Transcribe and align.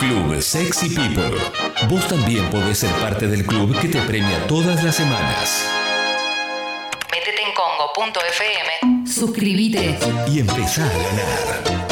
Club 0.00 0.40
Sexy 0.40 0.88
People. 0.88 1.36
Vos 1.90 2.08
también 2.08 2.48
podés 2.48 2.78
ser 2.78 2.90
parte 2.92 3.28
del 3.28 3.44
club 3.44 3.78
que 3.78 3.88
te 3.88 4.00
premia 4.00 4.46
todas 4.46 4.82
las 4.82 4.96
semanas. 4.96 5.62
Métete 7.10 7.42
en 7.42 7.52
congo.fm. 7.54 9.06
Suscríbete. 9.06 9.98
Y 10.26 10.38
empezá 10.38 10.86
a 10.86 10.88
ganar. 10.88 11.90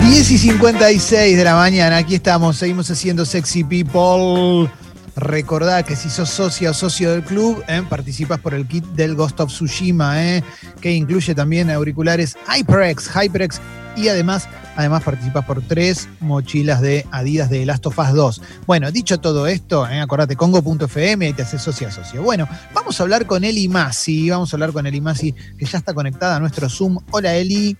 10 0.00 0.30
y 0.30 0.38
56 0.38 1.38
de 1.38 1.44
la 1.44 1.54
mañana, 1.54 1.96
aquí 1.96 2.16
estamos, 2.16 2.58
seguimos 2.58 2.90
haciendo 2.90 3.24
Sexy 3.24 3.64
People. 3.64 4.70
Recordá 5.14 5.82
que 5.82 5.94
si 5.94 6.08
sos 6.08 6.30
socia 6.30 6.70
o 6.70 6.74
socio 6.74 7.12
del 7.12 7.22
club, 7.22 7.62
¿eh? 7.68 7.82
participas 7.88 8.40
por 8.40 8.54
el 8.54 8.66
kit 8.66 8.84
del 8.84 9.14
Ghost 9.14 9.40
of 9.40 9.50
Tsushima, 9.50 10.22
¿eh? 10.24 10.42
que 10.80 10.92
incluye 10.92 11.34
también 11.34 11.70
auriculares 11.70 12.36
HyperX, 12.48 13.10
HyperX 13.14 13.60
y 13.94 14.08
además, 14.08 14.48
además 14.74 15.02
participas 15.02 15.44
por 15.44 15.60
tres 15.60 16.08
mochilas 16.20 16.80
de 16.80 17.06
Adidas 17.10 17.50
de 17.50 17.66
Last 17.66 17.86
of 17.86 17.98
Us 17.98 18.12
2. 18.14 18.42
Bueno, 18.66 18.90
dicho 18.90 19.20
todo 19.20 19.46
esto, 19.46 19.86
¿eh? 19.86 20.00
acordate, 20.00 20.34
congo.fm 20.34 21.28
y 21.28 21.32
te 21.34 21.42
haces 21.42 21.60
socia 21.60 21.90
socio. 21.90 22.22
Bueno, 22.22 22.48
vamos 22.72 22.98
a 22.98 23.02
hablar 23.02 23.26
con 23.26 23.44
Eli 23.44 23.68
Masi, 23.68 24.30
vamos 24.30 24.52
a 24.52 24.56
hablar 24.56 24.72
con 24.72 24.86
Eli 24.86 25.02
Masi, 25.02 25.32
que 25.32 25.66
ya 25.66 25.76
está 25.76 25.92
conectada 25.92 26.36
a 26.36 26.40
nuestro 26.40 26.70
Zoom. 26.70 26.98
Hola 27.10 27.34
Eli. 27.34 27.76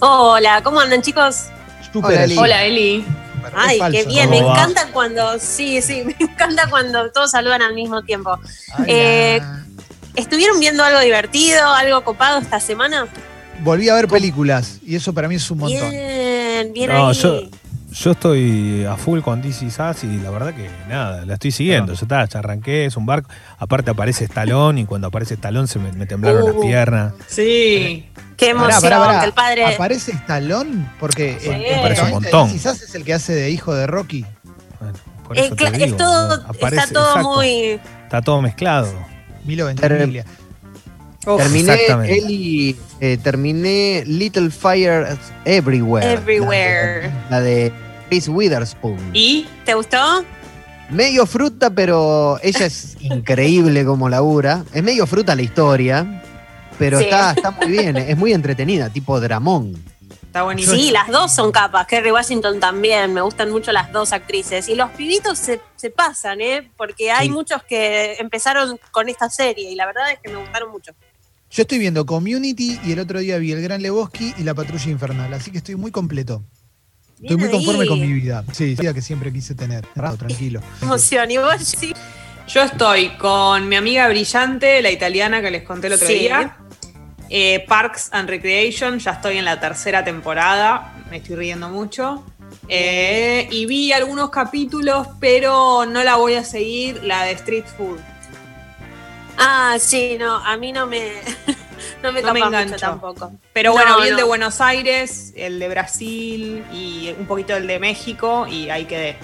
Hola, 0.00 0.60
¿cómo 0.62 0.80
andan 0.80 1.00
chicos? 1.00 1.46
Super 1.92 2.10
Hola, 2.10 2.24
Eli. 2.24 2.36
Hola, 2.36 2.64
Eli. 2.64 3.04
Ay, 3.56 3.78
falso, 3.78 3.98
qué 3.98 4.06
bien, 4.06 4.26
¿no? 4.26 4.30
me 4.30 4.38
encanta 4.38 4.88
cuando, 4.92 5.38
sí, 5.38 5.80
sí, 5.82 6.02
me 6.06 6.16
encanta 6.18 6.68
cuando 6.70 7.10
todos 7.10 7.30
saludan 7.30 7.62
al 7.62 7.74
mismo 7.74 8.02
tiempo. 8.02 8.38
Eh, 8.86 9.40
¿Estuvieron 10.16 10.58
viendo 10.58 10.82
algo 10.82 11.00
divertido, 11.00 11.66
algo 11.72 12.02
copado 12.02 12.38
esta 12.40 12.58
semana? 12.60 13.06
Volví 13.60 13.88
a 13.88 13.94
ver 13.94 14.08
películas 14.08 14.78
y 14.84 14.96
eso 14.96 15.12
para 15.12 15.28
mí 15.28 15.36
es 15.36 15.50
un 15.50 15.58
montón. 15.58 15.90
Bien, 15.90 16.72
bien 16.72 16.90
No, 16.90 17.08
ahí. 17.08 17.14
yo, 17.14 17.40
yo 18.00 18.12
estoy 18.12 18.84
a 18.84 18.96
full 18.96 19.20
con 19.20 19.42
DC 19.42 19.70
Sass 19.70 20.04
y 20.04 20.18
la 20.18 20.30
verdad 20.30 20.54
que 20.54 20.68
nada, 20.88 21.24
la 21.24 21.34
estoy 21.34 21.50
siguiendo. 21.50 21.92
Ya 21.94 22.00
está, 22.02 22.24
ya 22.26 22.38
arranqué, 22.38 22.84
es 22.86 22.96
un 22.96 23.06
barco. 23.06 23.28
Aparte 23.58 23.90
aparece 23.90 24.24
Estalón 24.24 24.78
y 24.78 24.84
cuando 24.86 25.08
aparece 25.08 25.34
Estalón 25.34 25.66
se 25.68 25.78
me, 25.78 25.92
me 25.92 26.06
temblaron 26.06 26.44
las 26.44 26.54
Uh. 26.54 26.60
piernas. 26.60 27.12
Sí. 27.26 28.08
Qué 28.36 28.54
Pará, 28.54 28.68
emoción, 28.76 28.82
pará, 28.82 28.98
pará. 29.00 29.20
que 29.20 29.26
el 29.26 29.32
padre... 29.32 29.74
¿Aparece 29.74 30.12
Stallone? 30.12 30.86
Porque 31.00 31.38
Sí. 31.40 31.48
eh, 31.50 31.72
Me 31.76 31.82
parece 31.82 32.02
un 32.04 32.10
montón. 32.10 32.46
de 32.48 32.52
Quizás 32.54 32.80
es 32.82 32.94
el 32.94 33.04
que 33.04 33.14
hace 33.14 33.34
de 33.34 33.50
hijo 33.50 33.74
de 33.74 33.86
Rocky. 33.88 34.24
Bueno, 34.78 34.94
por 35.26 35.36
Eh, 35.36 35.46
eso 35.46 35.56
te 35.56 35.70
digo, 35.72 35.84
es 35.86 35.96
todo, 35.96 36.34
aparece- 36.46 36.82
está 36.82 36.92
todo 36.92 37.08
exacto, 37.08 37.28
muy... 37.34 37.80
Está 38.04 38.22
todo 38.22 38.40
mezclado. 38.42 38.92
Milo 39.44 39.66
Ventimiglia. 39.66 40.24
Terminé, 41.24 41.72
Exactamente. 41.74 42.18
Eli, 42.18 42.76
eh, 43.00 43.18
terminé 43.22 44.02
Little 44.06 44.50
Fires 44.50 45.18
Everywhere. 45.44 46.12
Everywhere. 46.12 47.10
La 47.28 47.40
de, 47.40 47.70
la 47.70 47.70
de 47.80 47.87
Reese 48.10 48.30
Witherspoon. 48.30 48.98
¿Y? 49.12 49.46
¿Te 49.64 49.74
gustó? 49.74 50.24
Medio 50.90 51.26
fruta, 51.26 51.70
pero 51.70 52.38
ella 52.42 52.66
es 52.66 52.96
increíble 53.00 53.84
como 53.84 54.08
labura. 54.08 54.64
Es 54.72 54.82
medio 54.82 55.06
fruta 55.06 55.34
la 55.34 55.42
historia, 55.42 56.22
pero 56.78 56.98
Sí. 56.98 57.04
está, 57.04 57.32
está 57.32 57.50
muy 57.50 57.68
bien. 57.68 57.96
Es 57.96 58.16
muy 58.16 58.32
entretenida, 58.32 58.88
tipo 58.90 59.20
dramón. 59.20 59.74
Está 60.24 60.42
buenísimo. 60.42 60.76
Sí, 60.76 60.90
las 60.90 61.08
dos 61.08 61.32
son 61.34 61.50
capas. 61.52 61.86
Kerry 61.86 62.10
Washington 62.10 62.60
también. 62.60 63.12
Me 63.14 63.20
gustan 63.22 63.50
mucho 63.50 63.72
las 63.72 63.90
dos 63.92 64.12
actrices. 64.12 64.68
Y 64.68 64.74
los 64.74 64.90
pibitos 64.90 65.38
se, 65.38 65.60
se 65.76 65.90
pasan, 65.90 66.40
¿eh? 66.40 66.70
Porque 66.76 67.10
hay 67.10 67.28
Sí. 67.28 67.32
muchos 67.32 67.62
que 67.62 68.14
empezaron 68.18 68.78
con 68.90 69.08
esta 69.08 69.28
serie 69.30 69.70
y 69.70 69.74
la 69.74 69.86
verdad 69.86 70.10
es 70.12 70.18
que 70.22 70.30
me 70.30 70.36
gustaron 70.38 70.70
mucho. 70.70 70.92
Yo 71.50 71.62
estoy 71.62 71.78
viendo 71.78 72.04
Community 72.04 72.78
y 72.84 72.92
el 72.92 72.98
otro 73.00 73.20
día 73.20 73.38
vi 73.38 73.52
El 73.52 73.62
Gran 73.62 73.80
Lebowski 73.80 74.34
y 74.36 74.42
La 74.42 74.52
Patrulla 74.54 74.90
Infernal, 74.90 75.32
así 75.32 75.50
que 75.50 75.58
estoy 75.58 75.76
muy 75.76 75.90
completo. 75.90 76.42
Estoy 77.22 77.36
muy 77.36 77.50
conforme 77.50 77.86
con 77.86 78.00
mi 78.00 78.12
vida. 78.12 78.44
Sí, 78.52 78.74
vida 78.74 78.94
que 78.94 79.02
siempre 79.02 79.32
quise 79.32 79.54
tener. 79.54 79.86
Tranquilo. 79.86 80.60
Emoción. 80.82 81.30
Y 81.30 81.38
vos, 81.38 81.54
sí. 81.62 81.92
Yo 82.48 82.62
estoy 82.62 83.10
con 83.18 83.68
mi 83.68 83.76
amiga 83.76 84.08
brillante, 84.08 84.80
la 84.80 84.90
italiana 84.90 85.42
que 85.42 85.50
les 85.50 85.62
conté 85.64 85.88
el 85.88 85.94
otro 85.94 86.06
Sí. 86.06 86.14
día. 86.20 86.56
Eh, 87.28 87.64
Parks 87.68 88.08
and 88.12 88.28
Recreation, 88.28 88.98
ya 89.00 89.10
estoy 89.12 89.36
en 89.36 89.44
la 89.44 89.60
tercera 89.60 90.02
temporada, 90.02 90.94
me 91.10 91.18
estoy 91.18 91.36
riendo 91.36 91.68
mucho. 91.68 92.24
Eh, 92.68 93.46
y 93.50 93.66
vi 93.66 93.92
algunos 93.92 94.30
capítulos, 94.30 95.08
pero 95.20 95.84
no 95.84 96.02
la 96.04 96.16
voy 96.16 96.34
a 96.34 96.44
seguir, 96.44 97.02
la 97.04 97.24
de 97.24 97.32
Street 97.32 97.64
Food. 97.76 97.98
Ah, 99.36 99.76
sí, 99.78 100.16
no, 100.18 100.36
a 100.36 100.56
mí 100.56 100.72
no 100.72 100.86
me, 100.86 101.12
no 102.02 102.12
me 102.12 102.22
No 102.22 102.32
me 102.32 102.40
mucho 102.64 102.76
tampoco. 102.76 103.32
Pero 103.52 103.70
No, 103.70 103.76
bueno, 103.76 103.96
vi 104.00 104.04
el 104.08 104.10
no. 104.12 104.16
de 104.18 104.22
Buenos 104.24 104.60
Aires, 104.60 105.32
el 105.36 105.58
de 105.58 105.68
Brasil 105.68 106.64
y 106.72 107.14
un 107.18 107.26
poquito 107.26 107.56
el 107.56 107.66
de 107.66 107.78
México 107.78 108.46
y 108.46 108.70
ahí 108.70 108.84
quedé. 108.84 109.16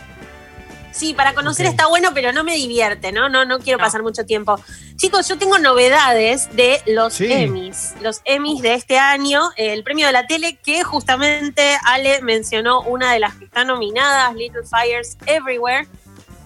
Sí, 0.93 1.12
para 1.12 1.35
conocer 1.35 1.67
está 1.67 1.89
bueno, 1.89 2.11
pero 2.15 2.33
no 2.33 2.45
me 2.45 2.55
divierte, 2.55 3.11
¿no? 3.11 3.29
No, 3.29 3.45
no 3.45 3.59
quiero 3.59 3.79
No. 3.79 3.85
pasar 3.85 4.03
mucho 4.05 4.25
tiempo. 4.27 4.61
Chicos, 4.95 5.27
yo 5.27 5.37
tengo 5.37 5.59
novedades 5.59 6.55
de 6.55 6.81
los 6.87 7.15
Sí. 7.15 7.33
Emmys. 7.33 7.95
Los 8.01 8.21
Emmys 8.25 8.62
de 8.62 8.75
este 8.75 8.97
año, 8.99 9.43
el 9.56 9.83
premio 9.83 10.06
de 10.06 10.12
la 10.12 10.29
tele, 10.29 10.56
que 10.62 10.85
justamente 10.85 11.77
Ale 11.85 12.23
mencionó 12.23 12.81
una 12.83 13.12
de 13.12 13.19
las 13.19 13.35
que 13.35 13.47
están 13.47 13.67
nominadas, 13.67 14.33
Little 14.37 14.62
Fires 14.62 15.19
Everywhere. 15.27 15.89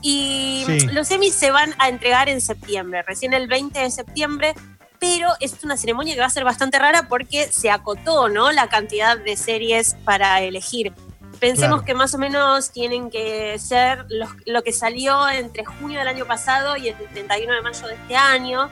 Y 0.01 0.65
Sí. 0.67 0.87
los 0.93 1.11
Emmys 1.11 1.35
se 1.35 1.51
van 1.51 1.75
a 1.79 1.91
entregar 1.91 2.31
en 2.31 2.41
septiembre, 2.41 3.03
recién 3.03 3.35
el 3.35 3.49
20 3.49 3.81
de 3.81 3.91
septiembre, 3.91 4.55
pero 5.01 5.31
es 5.41 5.55
una 5.65 5.77
ceremonia 5.77 6.15
que 6.15 6.21
va 6.21 6.27
a 6.27 6.31
ser 6.31 6.45
bastante 6.45 6.79
rara 6.79 7.09
porque 7.09 7.47
se 7.53 7.71
acotó, 7.71 8.29
¿no? 8.29 8.51
La 8.53 8.69
cantidad 8.69 9.17
de 9.19 9.37
series 9.37 9.95
para 10.05 10.41
elegir. 10.43 10.93
Pensemos 11.41 11.69
Claro. 11.79 11.85
que 11.85 11.95
más 11.95 12.15
o 12.15 12.19
menos 12.19 12.73
tienen 12.73 13.11
que 13.11 13.57
ser 13.61 14.05
los- 14.09 14.31
lo 14.45 14.63
que 14.63 14.73
salió 14.73 15.29
entre 15.29 15.65
junio 15.65 16.01
del 16.01 16.09
año 16.09 16.27
pasado 16.27 16.77
y 16.77 16.89
el 16.89 16.97
31 16.97 17.55
de 17.55 17.63
mayo 17.63 17.87
de 17.87 17.95
este 17.95 18.17
año. 18.17 18.69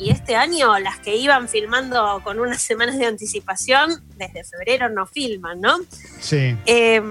Y 0.00 0.10
este 0.10 0.36
año 0.36 0.78
las 0.78 0.98
que 1.00 1.16
iban 1.16 1.48
filmando 1.48 2.20
con 2.22 2.38
unas 2.38 2.62
semanas 2.62 2.98
de 2.98 3.06
anticipación, 3.06 4.00
desde 4.16 4.44
febrero 4.44 4.88
no 4.88 5.06
filman, 5.06 5.60
¿no? 5.60 5.76
Sí. 6.20 6.56
Eh, 6.66 7.02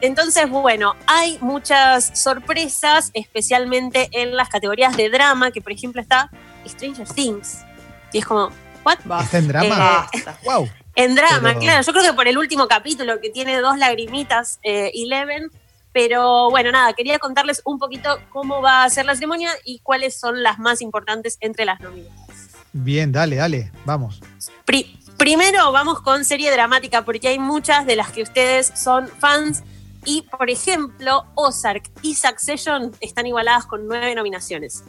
entonces, 0.00 0.48
bueno, 0.48 0.94
hay 1.06 1.36
muchas 1.42 2.18
sorpresas, 2.18 3.10
especialmente 3.12 4.08
en 4.12 4.36
las 4.36 4.48
categorías 4.48 4.96
de 4.96 5.10
drama, 5.10 5.50
que 5.50 5.60
por 5.60 5.72
ejemplo 5.72 6.00
está 6.00 6.30
Stranger 6.66 7.08
Things. 7.08 7.58
Y 8.12 8.18
es 8.18 8.24
como, 8.24 8.50
¿what? 8.84 8.98
¿Está 9.22 9.38
en 9.38 9.48
drama? 9.48 10.08
Basta. 10.12 10.38
wow. 10.44 10.68
En 10.96 11.14
drama, 11.14 11.48
Pero- 11.50 11.60
claro. 11.60 11.82
Yo 11.86 11.92
creo 11.92 12.04
que 12.04 12.12
por 12.14 12.28
el 12.28 12.36
último 12.38 12.66
capítulo 12.68 13.20
que 13.20 13.30
tiene 13.30 13.58
dos 13.60 13.78
lagrimitas, 13.78 14.58
eh, 14.62 14.90
Eleven. 14.94 15.50
Pero 15.92 16.50
bueno, 16.50 16.70
nada, 16.70 16.92
quería 16.92 17.18
contarles 17.18 17.62
un 17.64 17.78
poquito 17.80 18.16
cómo 18.30 18.62
va 18.62 18.84
a 18.84 18.90
ser 18.90 19.06
la 19.06 19.14
ceremonia 19.16 19.50
y 19.64 19.80
cuáles 19.80 20.18
son 20.18 20.42
las 20.42 20.58
más 20.60 20.82
importantes 20.82 21.36
entre 21.40 21.64
las 21.64 21.80
nominadas. 21.80 22.16
Bien, 22.72 23.10
dale, 23.10 23.34
dale. 23.36 23.72
Vamos. 23.84 24.20
Pri- 24.64 25.00
primero 25.16 25.72
vamos 25.72 26.00
con 26.00 26.24
serie 26.24 26.52
dramática, 26.52 27.04
porque 27.04 27.26
hay 27.26 27.40
muchas 27.40 27.86
de 27.86 27.96
las 27.96 28.10
que 28.12 28.22
ustedes 28.22 28.70
son 28.76 29.08
fans. 29.08 29.64
Y, 30.04 30.22
por 30.22 30.48
ejemplo, 30.48 31.26
Ozark 31.34 31.90
y 32.02 32.14
Succession 32.14 32.92
están 33.00 33.26
igualadas 33.26 33.66
con 33.66 33.86
nueve 33.88 34.14
nominaciones. 34.14 34.84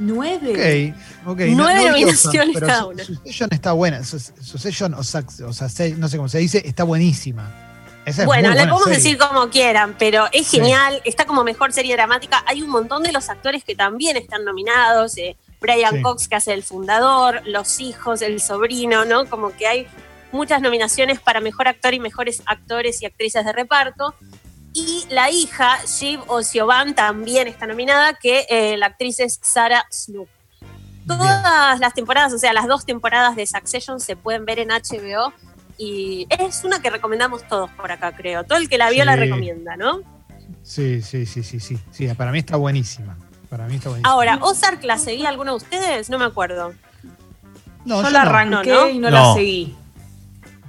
¿Nueve? 0.00 0.94
Ok, 1.24 1.28
ok. 1.32 1.40
Nueve 1.50 1.88
nominaciones 1.88 2.54
pero 2.54 2.66
cada 2.66 2.86
una. 2.86 3.04
Succession 3.04 3.48
está 3.52 3.72
buena. 3.72 4.02
Su- 4.04 4.18
Succession 4.18 4.94
o, 4.94 5.02
Sax- 5.02 5.40
o 5.46 5.52
sea, 5.52 5.68
se- 5.68 5.94
no 5.94 6.08
sé 6.08 6.16
cómo 6.16 6.28
se 6.28 6.38
dice, 6.38 6.62
está 6.66 6.84
buenísima. 6.84 7.66
Esa 8.06 8.22
es 8.22 8.26
Bueno, 8.26 8.48
le 8.48 8.54
buena 8.54 8.72
podemos 8.72 8.82
serie. 8.84 8.96
decir 8.96 9.18
como 9.18 9.50
quieran, 9.50 9.94
pero 9.98 10.24
es 10.32 10.46
Sí. 10.46 10.56
genial, 10.56 11.02
está 11.04 11.26
como 11.26 11.44
mejor 11.44 11.72
serie 11.72 11.94
dramática. 11.94 12.42
Hay 12.46 12.62
un 12.62 12.70
montón 12.70 13.02
de 13.02 13.12
los 13.12 13.28
actores 13.28 13.62
que 13.62 13.76
también 13.76 14.16
están 14.16 14.44
nominados. 14.44 15.16
eh, 15.18 15.36
Brian 15.60 15.96
Sí. 15.96 16.02
Cox, 16.02 16.26
que 16.26 16.36
hace 16.36 16.54
el 16.54 16.62
fundador, 16.62 17.42
los 17.46 17.80
hijos, 17.80 18.22
el 18.22 18.40
sobrino, 18.40 19.04
¿no? 19.04 19.26
Como 19.28 19.54
que 19.54 19.66
hay 19.66 19.86
muchas 20.32 20.62
nominaciones 20.62 21.20
para 21.20 21.40
mejor 21.42 21.68
actor 21.68 21.92
y 21.92 22.00
mejores 22.00 22.42
actores 22.46 23.02
y 23.02 23.06
actrices 23.06 23.44
de 23.44 23.52
reparto. 23.52 24.14
Y 24.72 25.04
la 25.10 25.30
hija, 25.30 25.78
Shiv 25.84 26.20
Osioban, 26.28 26.94
también 26.94 27.48
está 27.48 27.66
nominada, 27.66 28.14
que 28.14 28.46
eh, 28.48 28.76
la 28.76 28.86
actriz 28.86 29.18
es 29.20 29.38
Sarah 29.42 29.84
Snook. 29.90 30.28
Todas 31.06 31.80
las 31.80 31.94
temporadas, 31.94 32.32
o 32.32 32.38
sea, 32.38 32.52
las 32.52 32.68
dos 32.68 32.84
temporadas 32.86 33.34
de 33.34 33.46
Succession 33.46 33.98
se 33.98 34.14
pueden 34.16 34.44
ver 34.44 34.60
en 34.60 34.68
HBO 34.68 35.32
y 35.76 36.26
es 36.30 36.62
una 36.62 36.80
que 36.80 36.90
recomendamos 36.90 37.42
todos 37.48 37.68
por 37.70 37.90
acá, 37.90 38.12
creo. 38.14 38.44
Todo 38.44 38.58
el 38.58 38.68
que 38.68 38.78
la 38.78 38.90
vio 38.90 39.04
la 39.04 39.16
recomienda, 39.16 39.76
¿no? 39.76 40.02
Sí, 40.62 41.02
sí, 41.02 41.26
sí, 41.26 41.42
sí, 41.42 41.58
sí. 41.58 41.78
Sí, 41.90 42.06
para 42.14 42.30
mí 42.30 42.38
está 42.38 42.56
buenísima. 42.56 43.16
Para 43.48 43.66
mí 43.66 43.76
está 43.76 43.88
buenísima. 43.88 44.12
Ahora, 44.12 44.38
¿Ozark 44.42 44.84
la 44.84 44.98
seguía 44.98 45.30
alguno 45.30 45.52
de 45.52 45.56
ustedes? 45.56 46.10
No 46.10 46.18
me 46.18 46.26
acuerdo. 46.26 46.74
no, 47.84 47.96
Yo 47.96 48.02
yo 48.04 48.10
la 48.10 48.22
no. 48.24 48.30
arranqué 48.30 48.70
No, 48.70 48.80
¿no? 48.82 48.88
y 48.90 48.98
no, 48.98 49.10
No. 49.10 49.16
la 49.28 49.34
seguí. 49.34 49.74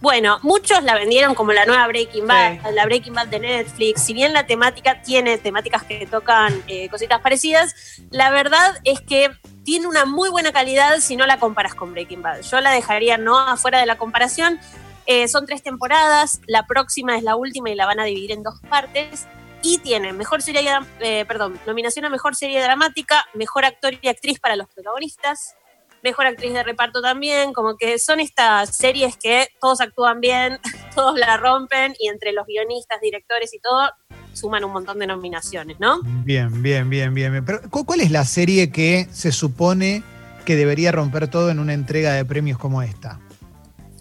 Bueno, 0.02 0.40
muchos 0.42 0.84
la 0.84 0.96
vendieron 0.96 1.36
como 1.36 1.54
la 1.54 1.66
nueva 1.66 1.86
Breaking 1.88 2.26
Bad, 2.26 2.54
Sí. 2.54 2.74
la 2.74 2.86
Breaking 2.86 3.14
Bad 3.14 3.28
de 3.28 3.40
Netflix. 3.40 4.02
Si 4.02 4.14
bien 4.14 4.34
la 4.34 4.48
temática 4.48 5.04
tiene 5.04 5.38
temáticas 5.38 5.84
que 5.84 6.08
tocan 6.08 6.64
eh, 6.68 6.90
cositas 6.90 7.22
parecidas, 7.22 8.02
la 8.10 8.32
verdad 8.32 8.80
es 8.84 9.00
que 9.00 9.30
tiene 9.64 9.86
una 9.86 10.06
muy 10.06 10.30
buena 10.30 10.52
calidad 10.52 10.98
si 11.02 11.16
no 11.16 11.28
la 11.28 11.38
comparas 11.38 11.76
con 11.76 11.92
Breaking 11.94 12.24
Bad. 12.24 12.42
Yo 12.42 12.60
la 12.62 12.72
dejaría 12.72 13.20
no 13.20 13.38
afuera 13.38 13.80
de 13.80 13.86
la 13.86 14.00
comparación. 14.00 14.60
Eh, 15.06 15.28
son 15.28 15.46
tres 15.46 15.62
temporadas, 15.62 16.42
la 16.48 16.66
próxima 16.66 17.16
es 17.16 17.22
la 17.22 17.36
última 17.36 17.70
y 17.70 17.76
la 17.76 17.86
van 17.86 18.00
a 18.00 18.04
dividir 18.04 18.32
en 18.32 18.42
dos 18.42 18.60
partes. 18.70 19.28
Y 19.62 19.78
tiene 19.78 20.14
mejor 20.14 20.42
serie, 20.42 20.68
eh, 21.02 21.26
perdón, 21.28 21.60
nominación 21.68 22.06
a 22.06 22.10
mejor 22.10 22.36
serie 22.36 22.60
dramática, 22.64 23.28
mejor 23.36 23.66
actor 23.66 23.94
y 24.02 24.08
actriz 24.08 24.40
para 24.40 24.56
los 24.56 24.68
protagonistas, 24.68 25.56
mejor 26.04 26.26
actriz 26.26 26.54
de 26.54 26.64
reparto 26.64 27.02
también, 27.02 27.54
como 27.54 27.78
que 27.78 28.00
son 28.00 28.20
estas 28.20 28.76
series 28.76 29.18
que 29.18 29.48
todos 29.60 29.82
actúan 29.82 30.20
bien, 30.22 30.60
todos 30.96 31.18
la 31.18 31.38
rompen 31.38 31.94
y 32.00 32.08
entre 32.10 32.32
los 32.34 32.46
guionistas, 32.48 33.00
directores 33.02 33.54
y 33.54 33.60
todo 33.60 33.92
suman 34.34 34.64
un 34.64 34.72
montón 34.72 34.98
de 35.00 35.08
nominaciones, 35.08 35.80
¿no? 35.80 36.00
Bien, 36.04 36.62
bien, 36.64 36.90
bien, 36.90 37.14
bien. 37.14 37.44
Pero, 37.46 37.62
¿cu- 37.70 37.86
¿cuál 37.86 38.00
es 38.02 38.12
la 38.12 38.24
serie 38.26 38.72
que 38.72 39.08
se 39.12 39.32
supone 39.32 40.04
que 40.46 40.56
debería 40.56 40.92
romper 40.92 41.28
todo 41.28 41.50
en 41.52 41.60
una 41.60 41.74
entrega 41.74 42.14
de 42.14 42.24
premios 42.26 42.58
como 42.58 42.82
esta? 42.82 43.20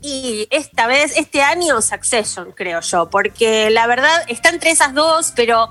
Y 0.03 0.47
esta 0.51 0.87
vez, 0.87 1.13
este 1.19 1.43
año, 1.43 1.83
Succession, 1.83 2.53
creo 2.53 2.81
yo, 2.81 3.11
porque 3.11 3.69
la 3.71 3.87
verdad 3.87 4.23
está 4.29 4.49
entre 4.49 4.71
esas 4.71 4.95
dos, 4.95 5.33
pero 5.37 5.69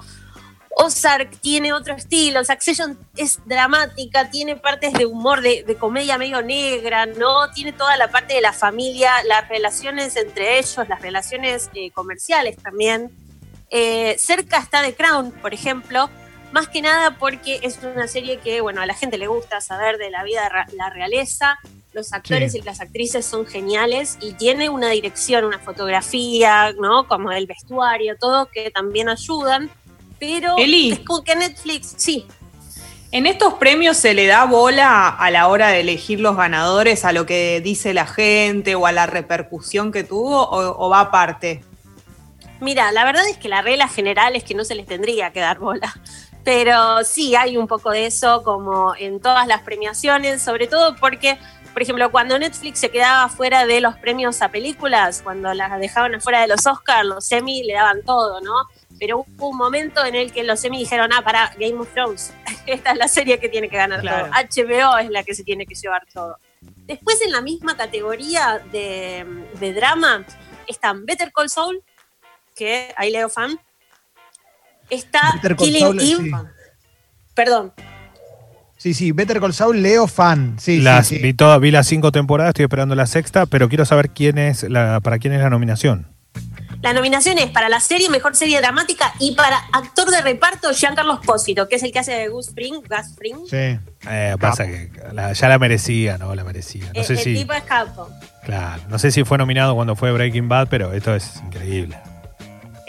Ozark 0.81 1.41
tiene 1.41 1.73
otro 1.73 1.93
estilo, 1.93 2.43
Succession 2.45 2.97
es 3.17 3.39
dramática, 3.45 4.29
tiene 4.29 4.55
partes 4.55 4.93
de 4.93 5.05
humor, 5.05 5.41
de, 5.41 5.63
de 5.63 5.75
comedia 5.75 6.17
medio 6.17 6.41
negra, 6.41 7.05
¿no? 7.05 7.51
Tiene 7.51 7.73
toda 7.73 7.97
la 7.97 8.07
parte 8.09 8.35
de 8.35 8.41
la 8.41 8.53
familia, 8.53 9.11
las 9.25 9.49
relaciones 9.49 10.15
entre 10.15 10.57
ellos, 10.57 10.77
las 10.87 11.01
relaciones 11.01 11.69
eh, 11.73 11.91
comerciales 11.91 12.55
también. 12.57 13.11
Eh, 13.71 14.15
cerca 14.17 14.57
está 14.59 14.81
The 14.81 14.95
Crown, 14.95 15.31
por 15.31 15.53
ejemplo, 15.53 16.09
más 16.53 16.69
que 16.69 16.81
nada 16.81 17.17
porque 17.17 17.59
es 17.61 17.77
una 17.83 18.07
serie 18.07 18.39
que, 18.39 18.61
bueno, 18.61 18.81
a 18.81 18.85
la 18.85 18.93
gente 18.93 19.17
le 19.17 19.27
gusta 19.27 19.59
saber 19.61 19.97
de 19.97 20.09
la 20.09 20.23
vida 20.23 20.49
de 20.69 20.77
la 20.77 20.89
realeza. 20.89 21.59
Los 21.91 22.13
actores 22.13 22.51
Sí. 22.51 22.59
y 22.59 22.61
las 22.61 22.81
actrices 22.81 23.25
son 23.25 23.45
geniales 23.47 24.17
y 24.21 24.33
tiene 24.33 24.69
una 24.69 24.89
dirección, 24.89 25.43
una 25.43 25.57
fotografía, 25.59 26.71
¿no? 26.73 27.07
Como 27.07 27.31
el 27.31 27.47
vestuario, 27.47 28.15
todo 28.15 28.45
que 28.45 28.69
también 28.71 29.09
ayudan. 29.09 29.69
Pero 30.19 30.57
Eli. 30.57 30.91
es 30.91 30.99
como 30.99 31.23
que 31.23 31.35
Netflix, 31.35 31.93
sí, 31.97 32.27
¿En 33.11 33.25
estos 33.25 33.55
premios 33.55 33.97
se 33.97 34.13
le 34.13 34.27
da 34.27 34.45
bola 34.45 35.09
a 35.09 35.31
la 35.31 35.47
hora 35.47 35.69
de 35.69 35.79
elegir 35.79 36.19
los 36.19 36.37
ganadores 36.37 37.05
a 37.05 37.11
lo 37.11 37.25
que 37.25 37.59
dice 37.59 37.95
la 37.95 38.05
gente 38.05 38.75
o 38.75 38.85
a 38.85 38.91
la 38.91 39.07
repercusión 39.07 39.91
que 39.91 40.03
tuvo 40.03 40.43
o, 40.43 40.85
o 40.85 40.89
va 40.89 40.99
aparte? 40.99 41.63
Mira, 42.59 42.91
la 42.91 43.05
verdad 43.05 43.27
es 43.27 43.37
que 43.37 43.49
la 43.49 43.63
regla 43.63 43.87
general 43.87 44.35
es 44.35 44.43
que 44.43 44.53
no 44.53 44.63
se 44.63 44.75
les 44.75 44.85
tendría 44.85 45.31
que 45.31 45.39
dar 45.39 45.57
bola. 45.57 45.91
Pero 46.43 47.03
sí 47.03 47.35
hay 47.35 47.57
un 47.57 47.67
poco 47.67 47.89
de 47.89 48.05
eso, 48.05 48.43
como 48.43 48.93
en 48.95 49.19
todas 49.19 49.47
las 49.47 49.61
premiaciones, 49.63 50.41
sobre 50.41 50.67
todo 50.67 50.95
porque, 50.95 51.37
por 51.73 51.81
ejemplo, 51.81 52.11
cuando 52.11 52.37
Netflix 52.37 52.79
se 52.79 52.89
quedaba 52.89 53.27
fuera 53.29 53.65
de 53.65 53.81
los 53.81 53.95
premios 53.97 54.41
a 54.43 54.49
películas, 54.49 55.21
cuando 55.23 55.51
las 55.55 55.79
dejaban 55.79 56.15
afuera 56.15 56.41
de 56.41 56.47
los 56.47 56.65
Oscars, 56.67 57.07
los 57.07 57.31
Emmy 57.31 57.63
le 57.63 57.73
daban 57.73 58.03
todo, 58.03 58.39
¿no? 58.41 58.53
Pero 58.99 59.19
hubo 59.19 59.49
un 59.49 59.57
momento 59.57 60.03
en 60.05 60.15
el 60.15 60.31
que 60.31 60.43
los 60.43 60.63
Emmy 60.65 60.79
dijeron, 60.79 61.11
ah, 61.13 61.21
para, 61.23 61.51
Game 61.59 61.75
of 61.79 61.87
Thrones, 61.93 62.33
esta 62.65 62.91
es 62.91 62.97
la 62.97 63.07
serie 63.07 63.39
que 63.39 63.49
tiene 63.49 63.69
que 63.69 63.77
ganar 63.77 64.01
Claro. 64.01 64.25
todo. 64.27 64.33
HBO 64.33 64.97
es 64.97 65.09
la 65.09 65.23
que 65.23 65.33
se 65.33 65.43
tiene 65.43 65.65
que 65.65 65.75
llevar 65.75 66.05
todo. 66.13 66.37
Después 66.87 67.21
en 67.25 67.31
la 67.31 67.41
misma 67.41 67.77
categoría 67.77 68.61
de, 68.71 69.25
de 69.59 69.73
drama 69.73 70.25
están 70.67 71.05
Better 71.05 71.31
Call 71.31 71.49
Saul, 71.49 71.81
que 72.55 72.93
ahí 72.97 73.11
leo 73.11 73.29
fan. 73.29 73.57
Está 74.89 75.33
Better 75.35 75.55
Call 75.55 75.65
Killing 75.67 75.81
Saul, 75.81 75.99
Eve. 75.99 76.07
sí. 76.07 76.31
Perdón. 77.35 77.73
Sí, 78.77 78.93
sí, 78.93 79.11
Better 79.11 79.39
Call 79.41 79.53
Saul, 79.53 79.81
Leo 79.81 80.07
fan. 80.07 80.57
Sí, 80.57 80.79
Las, 80.81 81.07
sí, 81.07 81.17
sí. 81.17 81.21
Vi, 81.21 81.33
todas- 81.33 81.59
vi 81.59 81.69
las 81.69 81.85
cinco 81.85 82.11
temporadas, 82.11 82.51
estoy 82.51 82.63
esperando 82.63 82.95
la 82.95 83.07
sexta, 83.07 83.45
pero 83.45 83.67
quiero 83.69 83.85
saber 83.85 84.09
quién 84.11 84.37
es 84.37 84.63
la, 84.63 84.99
para 85.01 85.19
quién 85.19 85.33
es 85.33 85.41
la 85.41 85.49
nominación. 85.49 86.07
La 86.81 86.93
nominación 86.93 87.37
es 87.39 87.47
para 87.51 87.67
la 87.67 87.81
serie 87.81 88.09
Mejor 88.09 88.35
Serie 88.37 88.59
Dramática 88.61 89.13
y 89.19 89.35
para 89.35 89.57
actor 89.73 90.09
de 90.11 90.21
reparto 90.21 90.73
Giancarlo 90.73 91.15
Espósito, 91.19 91.67
que 91.67 91.75
es 91.75 91.83
el 91.83 91.91
que 91.91 91.99
hace 91.99 92.13
de 92.13 92.29
Gus 92.29 92.47
Spring. 92.47 92.75
Gus 92.75 93.07
Spring. 93.07 93.35
Sí. 93.49 93.77
Eh, 94.09 94.35
pasa 94.39 94.65
que 94.65 94.89
la- 95.11 95.33
ya 95.33 95.49
la 95.49 95.59
merecía, 95.59 96.17
¿no? 96.17 96.33
La 96.35 96.45
merecía. 96.45 96.85
No 96.95 97.01
Eh, 97.01 97.03
sé 97.03 97.13
el 97.13 97.19
si. 97.19 97.33
tipo 97.35 97.51
es 97.51 97.63
capo. 97.63 98.09
Claro, 98.45 98.81
no 98.87 98.97
sé 98.97 99.11
si 99.11 99.25
fue 99.25 99.37
nominado 99.37 99.75
cuando 99.75 99.97
fue 99.97 100.11
Breaking 100.13 100.47
Bad, 100.47 100.69
pero 100.69 100.93
esto 100.93 101.13
es 101.13 101.35
increíble. 101.45 101.97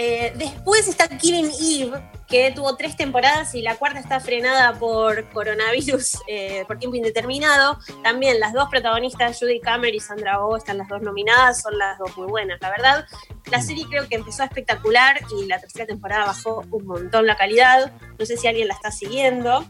Eh, 0.02 0.32
después 0.38 0.88
está 0.88 1.06
Killing 1.08 1.50
Eve, 1.60 2.00
que 2.26 2.50
tuvo 2.52 2.74
tres 2.74 2.96
temporadas 2.96 3.54
y 3.54 3.60
la 3.60 3.76
cuarta 3.76 3.98
está 4.00 4.18
frenada 4.18 4.72
por 4.78 5.28
coronavirus 5.28 6.16
eh, 6.26 6.64
por 6.66 6.78
tiempo 6.78 6.96
indeterminado. 6.96 7.78
También 8.02 8.40
las 8.40 8.54
dos 8.54 8.70
protagonistas, 8.70 9.38
Judy 9.38 9.60
Cameron 9.60 9.94
y 9.96 10.00
Sandra 10.00 10.42
Oh, 10.42 10.56
están 10.56 10.78
las 10.78 10.88
dos 10.88 11.02
nominadas, 11.02 11.60
son 11.60 11.76
las 11.76 11.98
dos 11.98 12.16
muy 12.16 12.28
buenas, 12.28 12.58
la 12.62 12.70
verdad. 12.70 13.04
La 13.50 13.60
serie 13.60 13.84
creo 13.90 14.08
que 14.08 14.14
empezó 14.14 14.42
espectacular 14.42 15.20
y 15.38 15.44
la 15.44 15.60
tercera 15.60 15.84
temporada 15.84 16.24
bajó 16.24 16.64
un 16.70 16.86
montón 16.86 17.26
la 17.26 17.36
calidad. 17.36 17.92
No 18.18 18.24
sé 18.24 18.38
si 18.38 18.46
alguien 18.48 18.68
la 18.68 18.74
está 18.74 18.90
siguiendo. 18.90 19.66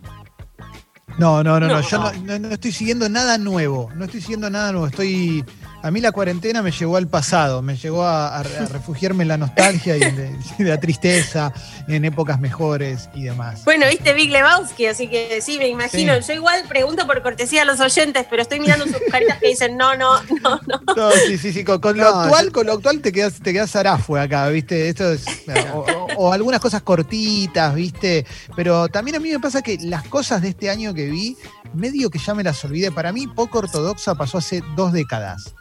No, 1.18 1.42
no, 1.42 1.58
no, 1.58 1.66
no, 1.66 1.74
No. 1.74 1.80
yo 1.80 1.98
no, 1.98 2.12
no- 2.12 2.38
no 2.38 2.48
estoy 2.54 2.70
siguiendo 2.70 3.08
nada 3.08 3.36
nuevo, 3.36 3.90
no 3.96 4.04
estoy 4.04 4.20
siguiendo 4.20 4.48
nada 4.48 4.70
nuevo, 4.70 4.86
estoy... 4.86 5.44
A 5.82 5.90
mí 5.90 6.00
la 6.02 6.12
cuarentena 6.12 6.60
me 6.60 6.72
llegó 6.72 6.98
al 6.98 7.06
pasado, 7.08 7.62
me 7.62 7.74
llegó 7.76 8.02
a, 8.04 8.28
a- 8.36 8.40
a 8.40 8.66
refugiarme 8.66 9.22
en 9.22 9.28
la 9.28 9.38
nostalgia 9.38 9.96
y 9.96 10.02
en 10.02 10.14
de 10.16 10.34
la 10.64 10.78
tristeza, 10.78 11.52
en 11.88 12.04
épocas 12.04 12.38
mejores 12.38 13.08
y 13.14 13.22
demás. 13.24 13.64
Bueno, 13.64 13.86
viste 13.88 14.12
Big 14.12 14.30
Lebowski, 14.30 14.86
así 14.86 15.08
que 15.08 15.40
sí, 15.40 15.56
me 15.58 15.68
imagino. 15.68 16.14
Sí. 16.20 16.28
Yo 16.28 16.34
igual 16.34 16.64
pregunto 16.68 17.06
por 17.06 17.22
cortesía 17.22 17.62
a 17.62 17.64
los 17.64 17.80
oyentes, 17.80 18.26
pero 18.28 18.42
estoy 18.42 18.60
mirando 18.60 18.84
sus 18.86 18.98
caritas 19.10 19.38
que 19.38 19.48
dicen 19.48 19.78
no, 19.78 19.96
no, 19.96 20.22
no, 20.42 20.60
no. 20.66 20.80
No, 20.96 21.10
sí, 21.12 21.38
sí, 21.38 21.50
sí, 21.52 21.64
con, 21.64 21.80
con 21.80 21.96
lo 21.96 22.04
No, 22.04 22.20
actual, 22.20 22.52
con 22.52 22.66
lo 22.66 22.74
actual 22.74 23.00
te 23.00 23.10
quedas, 23.10 23.40
te 23.42 23.52
quedas 23.54 23.70
zarafue 23.70 24.20
acá, 24.20 24.48
¿viste? 24.48 24.88
Esto 24.90 25.10
es, 25.12 25.24
o, 25.74 25.78
o- 25.78 26.08
o 26.22 26.34
algunas 26.34 26.60
cosas 26.60 26.82
cortitas, 26.82 27.74
¿viste? 27.74 28.26
Pero 28.54 28.88
también 28.88 29.16
a 29.16 29.20
mí 29.20 29.30
me 29.30 29.40
pasa 29.40 29.62
que 29.62 29.78
las 29.80 30.06
cosas 30.06 30.42
de 30.42 30.48
este 30.48 30.68
año 30.68 30.92
que 30.92 31.06
vi, 31.06 31.34
medio 31.72 32.10
que 32.10 32.18
ya 32.18 32.34
me 32.34 32.44
las 32.44 32.62
olvidé. 32.62 32.92
Para 32.92 33.10
mí, 33.10 33.26
poco 33.26 33.60
ortodoxa 33.60 34.14
pasó 34.14 34.36
hace 34.36 34.62
dos 34.76 34.92
décadas. 34.92 35.54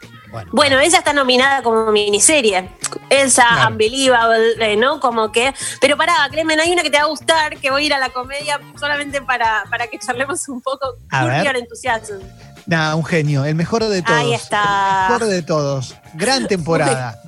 Bueno, 0.52 0.78
ella 0.78 0.98
está 0.98 1.14
nominada 1.14 1.62
como 1.62 1.90
miniserie. 1.90 2.68
Esa, 3.08 3.48
Claro. 3.48 3.70
Unbelievable, 3.72 4.72
eh, 4.72 4.76
¿no? 4.76 5.00
Como 5.00 5.32
que. 5.32 5.54
Pero 5.80 5.96
pará, 5.96 6.28
Clemen, 6.30 6.60
hay 6.60 6.70
una 6.72 6.82
que 6.82 6.90
te 6.90 6.98
va 6.98 7.04
a 7.04 7.08
gustar, 7.08 7.56
que 7.56 7.70
voy 7.70 7.84
a 7.84 7.86
ir 7.86 7.94
a 7.94 7.98
la 7.98 8.10
comedia 8.10 8.60
solamente 8.78 9.22
para, 9.22 9.64
para 9.70 9.86
que 9.86 9.98
charlemos 9.98 10.46
un 10.50 10.60
poco. 10.60 10.98
Your 11.42 11.56
Enthusiasm. 11.56 12.18
Nada, 12.66 12.94
un 12.96 13.04
genio, 13.04 13.46
el 13.46 13.54
mejor 13.54 13.82
de 13.86 14.02
todos. 14.02 14.18
Ahí 14.18 14.34
está. 14.34 15.06
El 15.06 15.12
mejor 15.14 15.28
de 15.28 15.42
todos. 15.42 15.96
Gran 16.14 16.46
temporada. 16.48 17.18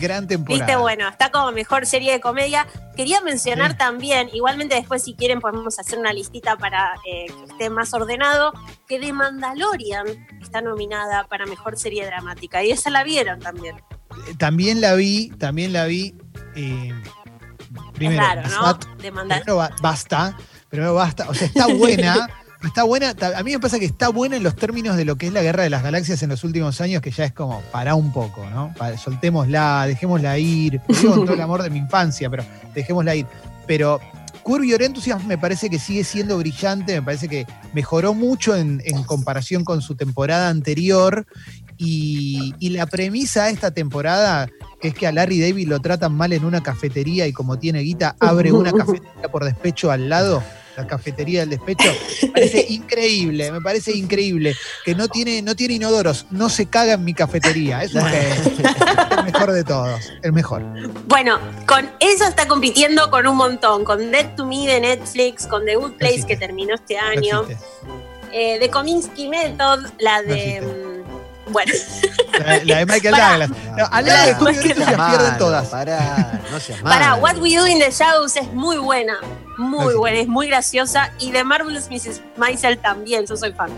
Gran 0.00 0.26
temporada. 0.26 0.64
Viste, 0.66 0.76
bueno, 0.80 1.08
está 1.08 1.30
como 1.30 1.52
mejor 1.52 1.86
serie 1.86 2.12
de 2.12 2.20
comedia. 2.20 2.66
Quería 2.96 3.20
mencionar 3.20 3.72
Sí. 3.72 3.76
también, 3.78 4.28
igualmente 4.32 4.74
después 4.74 5.02
si 5.02 5.14
quieren 5.14 5.40
podemos 5.40 5.78
hacer 5.78 5.98
una 5.98 6.12
listita 6.12 6.56
para 6.56 6.94
eh, 7.06 7.26
que 7.26 7.44
esté 7.52 7.70
más 7.70 7.92
ordenado, 7.94 8.52
que 8.88 8.98
The 8.98 9.12
Mandalorian 9.12 10.06
está 10.40 10.60
nominada 10.60 11.24
para 11.28 11.46
mejor 11.46 11.76
serie 11.78 12.04
dramática. 12.06 12.62
Y 12.64 12.70
esa 12.70 12.90
la 12.90 13.04
vieron 13.04 13.40
también. 13.40 13.76
Eh, 13.76 14.34
También 14.38 14.80
la 14.80 14.94
vi, 14.94 15.28
también 15.38 15.72
la 15.72 15.84
vi. 15.86 16.14
eh, 16.54 16.92
primero, 17.94 18.22
es 18.22 18.28
raro, 18.28 18.48
¿no? 18.48 18.62
basta- 18.62 18.94
primero 18.96 19.56
ba- 19.56 19.70
basta. 19.82 20.36
Primero 20.68 20.94
basta. 20.94 21.28
O 21.28 21.34
sea, 21.34 21.46
está 21.46 21.66
buena. 21.68 22.28
Está 22.64 22.84
buena, 22.84 23.14
a 23.36 23.42
mí 23.42 23.52
me 23.52 23.60
pasa 23.60 23.78
que 23.78 23.84
está 23.84 24.08
buena 24.08 24.36
en 24.36 24.42
los 24.42 24.56
términos 24.56 24.96
de 24.96 25.04
lo 25.04 25.16
que 25.16 25.26
es 25.26 25.32
la 25.32 25.42
guerra 25.42 25.62
de 25.62 25.70
las 25.70 25.82
galaxias 25.82 26.22
en 26.22 26.30
los 26.30 26.42
últimos 26.42 26.80
años, 26.80 27.02
que 27.02 27.10
ya 27.10 27.24
es 27.24 27.32
como, 27.32 27.60
para 27.70 27.94
un 27.94 28.12
poco, 28.12 28.48
¿no? 28.50 28.74
Soltémosla, 29.02 29.86
dejémosla 29.86 30.38
ir. 30.38 30.80
Digo 30.88 31.14
con 31.14 31.24
todo 31.26 31.34
el 31.34 31.40
amor 31.40 31.62
de 31.62 31.70
mi 31.70 31.78
infancia, 31.78 32.30
pero 32.30 32.44
dejémosla 32.74 33.14
ir. 33.14 33.26
Pero 33.66 34.00
Curb 34.42 34.64
Your 34.64 34.82
Enthusiasm 34.82 35.26
me 35.26 35.38
parece 35.38 35.68
que 35.68 35.78
sigue 35.78 36.02
siendo 36.02 36.38
brillante, 36.38 36.94
me 36.94 37.02
parece 37.02 37.28
que 37.28 37.46
mejoró 37.74 38.14
mucho 38.14 38.56
en, 38.56 38.80
comparación 39.04 39.64
con 39.64 39.82
su 39.82 39.94
temporada 39.94 40.48
anterior. 40.48 41.26
Y, 41.78 42.54
y 42.58 42.70
la 42.70 42.86
premisa 42.86 43.44
de 43.44 43.52
esta 43.52 43.70
temporada, 43.70 44.48
es 44.82 44.94
que 44.94 45.06
a 45.06 45.12
Larry 45.12 45.40
David 45.40 45.68
lo 45.68 45.80
tratan 45.80 46.14
mal 46.14 46.32
en 46.32 46.44
una 46.44 46.62
cafetería 46.62 47.26
y 47.26 47.32
como 47.32 47.58
tiene 47.58 47.80
guita, 47.80 48.16
abre 48.20 48.52
una 48.52 48.72
cafetería 48.72 49.28
por 49.30 49.44
despecho 49.44 49.90
al 49.90 50.08
lado, 50.08 50.42
la 50.76 50.86
cafetería 50.86 51.40
del 51.40 51.50
despecho, 51.50 51.90
me 52.22 52.28
parece 52.28 52.66
increíble, 52.68 53.50
me 53.50 53.60
parece 53.60 53.92
increíble. 53.96 54.54
Que 54.84 54.94
no 54.94 55.08
tiene, 55.08 55.40
no 55.42 55.54
tiene 55.56 55.74
inodoros, 55.74 56.26
no 56.30 56.48
se 56.48 56.66
caga 56.66 56.94
en 56.94 57.04
mi 57.04 57.14
cafetería. 57.14 57.82
Es 57.82 57.94
un 57.94 58.04
genio. 58.04 58.34
el 59.18 59.24
mejor 59.24 59.52
de 59.52 59.64
todos, 59.64 60.12
el 60.22 60.32
mejor. 60.32 60.62
Bueno, 61.06 61.38
con 61.66 61.90
eso 62.00 62.24
está 62.24 62.46
compitiendo 62.46 63.10
con 63.10 63.26
un 63.26 63.36
montón, 63.36 63.84
con 63.84 64.10
Dead 64.10 64.34
to 64.36 64.44
Me 64.46 64.66
de 64.66 64.80
Netflix, 64.80 65.46
con 65.46 65.64
The 65.64 65.76
Good 65.76 65.92
Place 65.92 66.24
que 66.26 66.36
terminó 66.36 66.74
este 66.74 66.94
No 66.96 67.00
año, 67.08 67.40
existe. 67.42 67.64
eh, 68.32 68.58
de 68.58 68.70
Kominsky 68.70 69.28
Method, 69.28 69.86
la 69.98 70.22
No 70.22 70.28
de... 70.28 70.60
mm, 70.60 71.52
bueno, 71.52 71.72
La, 72.40 72.64
la 72.64 72.76
de 72.78 72.86
Michael 72.86 73.12
Pará. 73.14 73.28
Douglas. 73.46 73.50
No, 73.78 73.86
al 73.90 74.04
lado 74.04 74.24
de 74.24 74.30
Enthusiasm 74.32 74.96
Malo, 74.96 75.16
pierden 75.18 75.38
todas. 75.38 75.68
Pará, 75.68 76.40
no 76.50 76.58
seas 76.60 76.82
para. 76.82 77.14
What 77.14 77.38
We 77.38 77.56
Do 77.56 77.66
in 77.68 77.78
the 77.78 77.90
Shadows 77.90 78.36
es 78.36 78.52
muy 78.52 78.76
buena, 78.78 79.16
muy 79.58 79.94
No, 79.94 79.98
buena, 80.00 80.18
es 80.18 80.28
muy 80.28 80.48
graciosa 80.48 81.12
y 81.18 81.30
de 81.32 81.44
Marvelous 81.44 81.88
Mrs. 81.90 82.20
Maisel 82.36 82.78
también, 82.78 83.26
yo 83.26 83.36
soy 83.36 83.52
fan. 83.52 83.70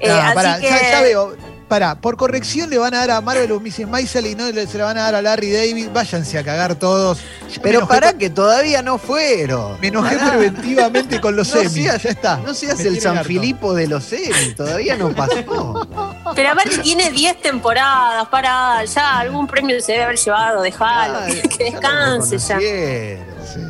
Eh, 0.00 0.08
No, 0.08 0.14
así 0.16 0.34
pará, 0.34 0.58
que 0.60 0.68
ya, 0.68 0.90
ya 0.92 1.00
veo. 1.02 1.36
Pará, 1.68 1.96
por 1.96 2.16
corrección 2.16 2.70
le 2.70 2.78
van 2.78 2.94
a 2.94 2.98
dar 2.98 3.10
a 3.10 3.20
Marvel 3.20 3.50
o 3.50 3.58
Mrs. 3.58 3.88
Maisel 3.88 4.28
y 4.28 4.36
no 4.36 4.48
le- 4.52 4.68
se 4.68 4.78
la 4.78 4.84
van 4.84 4.98
a 4.98 5.02
dar 5.02 5.16
a 5.16 5.22
Larry 5.22 5.50
David. 5.50 5.88
Váyanse 5.92 6.38
a 6.38 6.44
cagar 6.44 6.76
todos. 6.76 7.18
Ya 7.52 7.60
Pero 7.60 7.88
para 7.88 8.10
con- 8.10 8.18
que 8.20 8.30
todavía 8.30 8.82
no 8.82 8.98
fueron. 8.98 9.80
Me 9.80 9.88
enojé 9.88 10.14
Pará. 10.16 10.30
preventivamente 10.30 11.20
con 11.20 11.34
los 11.34 11.48
No 11.52 11.54
semis. 11.62 11.72
seas- 11.72 12.02
ya 12.04 12.10
está. 12.10 12.36
No 12.36 12.54
seas 12.54 12.78
Me 12.78 12.84
el 12.84 13.00
San 13.00 13.16
harto. 13.18 13.26
Filipo 13.26 13.74
de 13.74 13.88
los 13.88 14.04
semis, 14.04 14.54
todavía 14.54 14.96
no 14.96 15.12
pasó. 15.12 15.88
Pero 16.36 16.50
aparte 16.52 16.78
tiene 16.78 17.10
10 17.10 17.42
temporadas, 17.42 18.28
para 18.28 18.84
ya 18.84 19.18
algún 19.18 19.48
premio 19.48 19.80
se 19.80 19.90
debe 19.92 20.04
haber 20.04 20.18
llevado, 20.18 20.62
dejalo, 20.62 21.18
que 21.58 21.64
descanse 21.64 22.38
ya. 22.38 22.58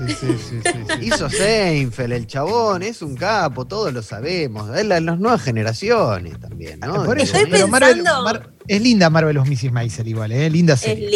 Sí, 0.08 0.26
sí, 0.38 0.60
sí. 0.64 1.04
Hizo 1.06 1.28
Seinfeld, 1.30 2.12
el 2.12 2.26
chabón, 2.26 2.82
es 2.82 3.02
un 3.02 3.14
capo, 3.16 3.64
todos 3.66 3.92
lo 3.92 4.02
sabemos. 4.02 4.76
Es 4.76 4.84
la- 4.86 5.00
las 5.00 5.18
nuevas 5.18 5.42
generaciones 5.42 6.38
también, 6.40 6.80
¿no? 6.80 7.04
Por 7.04 7.18
eso, 7.18 7.36
Estoy 7.36 7.50
pero 7.50 7.68
Marvel, 7.68 7.96
pensando- 7.96 8.22
Mar- 8.24 8.50
es 8.68 8.80
linda 8.82 9.10
Marvel 9.10 9.36
o 9.38 9.44
Mrs. 9.44 9.72
Maisel 9.72 10.08
igual, 10.08 10.32
¿eh? 10.32 10.48
Linda 10.50 10.74
Es 10.74 10.80
serie. 10.80 11.08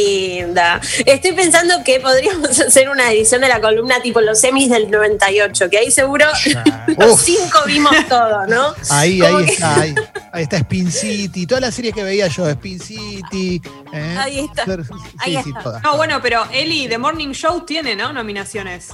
linda. 0.43 0.81
Estoy 1.07 1.33
pensando 1.33 1.75
que 1.85 2.01
podríamos 2.01 2.59
hacer 2.61 2.89
una 2.89 3.13
edición 3.13 3.41
de 3.41 3.49
la 3.49 3.61
columna 3.61 4.01
tipo 4.03 4.21
los 4.21 4.41
semis 4.41 4.69
del 4.71 4.91
98, 4.91 5.69
que 5.71 5.79
ahí 5.79 5.91
seguro 5.91 6.27
los 6.99 7.13
Uf. 7.13 7.23
cinco 7.23 7.59
vimos 7.67 7.95
todo, 8.09 8.47
¿no? 8.47 8.75
Ahí, 8.91 9.21
ahí 9.23 9.45
que- 9.47 9.53
está, 9.53 9.81
ahí, 9.81 9.95
ahí 10.33 10.43
está 10.45 10.57
Spin 10.59 10.91
City, 10.91 11.47
todas 11.47 11.63
las 11.63 11.75
series 11.75 11.95
que 11.95 12.03
veía 12.03 12.29
yo, 12.29 12.49
Spin 12.49 12.81
City. 12.81 13.61
¿eh? 13.93 14.17
Ahí 14.19 14.41
está, 14.41 14.65
Sí, 14.65 14.93
ahí 15.19 15.39
sí, 15.43 15.49
está. 15.51 15.63
todas. 15.63 15.83
No, 15.83 15.97
bueno, 15.97 16.21
pero 16.23 16.45
Eli, 16.53 16.89
The 16.89 16.99
Morning 16.99 17.33
Show 17.33 17.65
tiene, 17.67 17.97
¿no? 17.97 18.13
Nominaciones. 18.13 18.89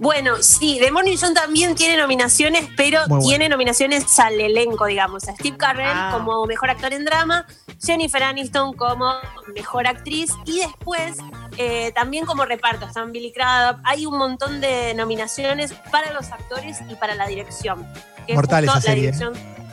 Bueno, 0.00 0.36
sí, 0.42 0.78
The 0.80 0.90
Morning 0.92 1.16
Show 1.16 1.34
también 1.34 1.74
tiene 1.74 1.96
nominaciones, 1.96 2.68
pero 2.76 3.00
bueno. 3.08 3.24
tiene 3.26 3.48
nominaciones 3.48 4.18
al 4.20 4.40
elenco, 4.40 4.86
digamos. 4.86 5.26
A 5.28 5.34
Steve 5.34 5.56
Carell 5.56 5.88
Ah. 5.92 6.10
como 6.12 6.46
mejor 6.46 6.70
actor 6.70 6.92
en 6.92 7.04
drama, 7.04 7.46
Jennifer 7.82 8.22
Aniston 8.22 8.74
como 8.74 9.12
mejor 9.54 9.86
actriz 9.86 10.30
y 10.44 10.60
después 10.60 11.16
eh, 11.56 11.90
también 11.94 12.24
como 12.26 12.44
reparto. 12.44 12.86
Están 12.86 13.10
Billy 13.10 13.32
Crudup. 13.32 13.80
Hay 13.84 14.06
un 14.06 14.16
montón 14.16 14.60
de 14.60 14.94
nominaciones 14.94 15.72
para 15.90 16.12
los 16.12 16.30
actores 16.30 16.78
y 16.88 16.94
para 16.94 17.14
la 17.16 17.26
dirección. 17.26 17.84
que 18.26 18.34
Mortal 18.34 18.64
justo 18.66 18.78
esa 18.78 18.88
la 18.88 18.94
serie, 18.94 19.08
¿eh? 19.08 19.12
dirección- 19.12 19.67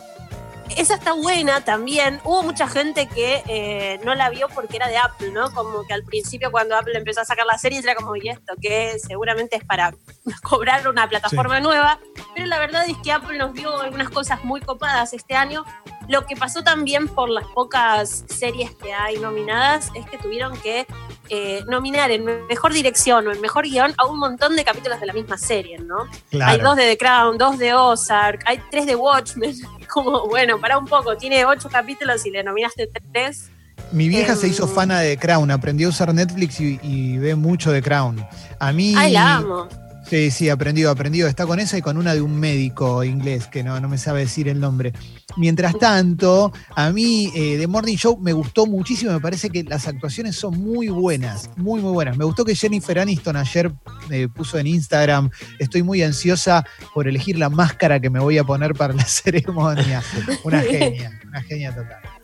esa 0.75 0.95
está 0.95 1.13
buena 1.13 1.61
también. 1.61 2.19
Hubo 2.23 2.43
mucha 2.43 2.67
gente 2.67 3.07
que 3.07 3.43
eh, 3.47 3.99
no 4.03 4.15
la 4.15 4.29
vio 4.29 4.47
porque 4.49 4.77
era 4.77 4.87
de 4.87 4.97
Apple, 4.97 5.31
¿no? 5.31 5.51
Como 5.51 5.85
que 5.85 5.93
al 5.93 6.03
principio 6.03 6.51
cuando 6.51 6.75
Apple 6.75 6.97
empezó 6.97 7.21
a 7.21 7.25
sacar 7.25 7.45
las 7.45 7.61
series 7.61 7.83
era 7.83 7.95
como, 7.95 8.15
y 8.15 8.29
esto 8.29 8.53
que 8.61 8.97
seguramente 8.99 9.55
es 9.57 9.63
para 9.63 9.93
cobrar 10.43 10.87
una 10.87 11.07
plataforma 11.07 11.59
nueva. 11.59 11.99
Pero 12.33 12.47
la 12.47 12.59
verdad 12.59 12.87
es 12.87 12.97
que 12.97 13.11
Apple 13.11 13.37
nos 13.37 13.53
dio 13.53 13.79
algunas 13.79 14.09
cosas 14.09 14.43
muy 14.43 14.61
copadas 14.61 15.13
este 15.13 15.35
año. 15.35 15.63
Lo 16.07 16.25
que 16.25 16.35
pasó 16.35 16.63
también 16.63 17.07
por 17.07 17.29
las 17.29 17.47
pocas 17.47 18.25
series 18.27 18.75
que 18.75 18.93
hay 18.93 19.17
nominadas 19.17 19.91
es 19.95 20.05
que 20.05 20.17
tuvieron 20.17 20.55
que 20.61 20.85
eh, 21.29 21.63
nominar 21.67 22.11
en 22.11 22.25
mejor 22.47 22.73
dirección 22.73 23.27
o 23.27 23.31
en 23.31 23.41
mejor 23.41 23.65
guion 23.65 23.93
a 23.97 24.05
un 24.05 24.19
montón 24.19 24.55
de 24.55 24.63
capítulos 24.63 24.99
de 24.99 25.05
la 25.05 25.13
misma 25.13 25.37
serie, 25.37 25.79
¿no? 25.79 26.07
Claro. 26.29 26.51
Hay 26.51 26.59
dos 26.59 26.75
de 26.75 26.83
The 26.83 26.97
Crown, 26.97 27.37
dos 27.37 27.57
de 27.57 27.73
Ozark, 27.73 28.43
hay 28.45 28.61
tres 28.69 28.85
de 28.85 28.95
Watchmen. 28.95 29.55
Como, 29.93 30.27
bueno, 30.27 30.59
para 30.59 30.77
un 30.77 30.85
poco, 30.85 31.15
tiene 31.15 31.45
ocho 31.45 31.69
capítulos 31.69 32.25
y 32.25 32.31
le 32.31 32.43
nominaste 32.43 32.89
tres. 33.13 33.49
Mi 33.91 34.09
vieja 34.09 34.33
Em, 34.33 34.37
se 34.37 34.47
hizo 34.47 34.67
fana 34.67 34.99
de 34.99 35.17
Crown, 35.17 35.51
aprendió 35.51 35.87
a 35.87 35.89
usar 35.91 36.13
Netflix 36.13 36.59
y, 36.59 36.79
y 36.81 37.17
ve 37.17 37.35
mucho 37.35 37.71
de 37.71 37.81
Crown. 37.81 38.25
A 38.59 38.71
mí. 38.71 38.93
Ay, 38.97 39.13
la 39.13 39.35
amo. 39.35 39.67
Sí, 40.07 40.29
sí, 40.29 40.49
aprendió, 40.49 40.91
aprendió. 40.91 41.27
Está 41.27 41.47
con 41.47 41.59
esa 41.59 41.77
y 41.77 41.81
con 41.81 41.97
una 41.97 42.13
de 42.13 42.21
un 42.21 42.39
médico 42.39 43.03
inglés 43.03 43.47
que 43.47 43.63
no, 43.63 43.79
no 43.79 43.89
me 43.89 43.97
sabe 43.97 44.19
decir 44.19 44.47
el 44.47 44.59
nombre. 44.59 44.93
Mientras 45.35 45.77
tanto, 45.79 46.53
a 46.75 46.91
mí 46.91 47.31
eh, 47.35 47.57
The 47.59 47.67
Morning 47.67 47.95
Show 47.95 48.17
me 48.19 48.31
gustó 48.31 48.67
muchísimo. 48.67 49.11
Me 49.11 49.19
parece 49.19 49.49
que 49.49 49.63
las 49.63 49.87
actuaciones 49.87 50.35
son 50.35 50.59
muy 50.59 50.89
buenas, 50.89 51.49
muy, 51.57 51.81
muy 51.81 51.91
buenas. 51.91 52.17
Me 52.17 52.25
gustó 52.25 52.45
que 52.45 52.55
Jennifer 52.55 52.99
Aniston 52.99 53.35
ayer 53.35 53.71
eh, 54.11 54.27
puso 54.27 54.59
en 54.59 54.67
Instagram: 54.67 55.31
Estoy 55.57 55.81
muy 55.81 56.03
ansiosa 56.03 56.63
por 56.93 57.07
elegir 57.07 57.39
la 57.39 57.49
máscara 57.49 57.99
que 57.99 58.11
me 58.11 58.19
voy 58.19 58.37
a 58.37 58.43
poner 58.43 58.73
para 58.73 58.93
la 58.93 59.05
ceremonia. 59.05 60.03
Una 60.43 60.61
genia, 60.61 61.19
una 61.27 61.41
genia 61.41 61.73
total. 61.73 62.14